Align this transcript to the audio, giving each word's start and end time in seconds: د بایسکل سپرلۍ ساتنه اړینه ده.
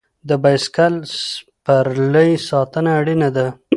د 0.29 0.31
بایسکل 0.43 0.93
سپرلۍ 1.19 2.31
ساتنه 2.49 2.89
اړینه 2.99 3.29
ده. 3.35 3.47